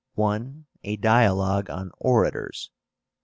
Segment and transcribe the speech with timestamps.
[0.83, 2.71] A dialogue on orators.